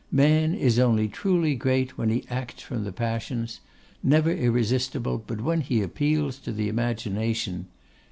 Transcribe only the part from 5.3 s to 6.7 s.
when he appeals to the